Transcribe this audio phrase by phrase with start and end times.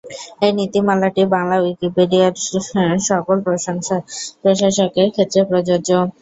[0.41, 2.33] এই নীতিমালাটি বাংলা উইকিপিডিয়ার
[3.09, 5.89] সকল প্রশাসকের ক্ষেত্রে প্রযোজ্য।